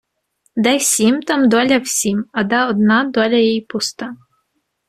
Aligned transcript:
Де 0.55 0.79
сім, 0.79 1.21
там 1.21 1.49
доля 1.49 1.77
всім, 1.77 2.25
а 2.33 2.43
де 2.43 2.65
одна, 2.65 3.03
доля 3.09 3.37
їй 3.37 3.61
пуста. 3.69 4.13